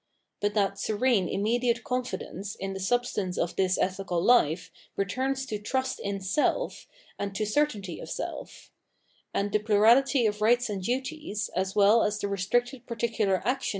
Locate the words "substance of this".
2.79-3.77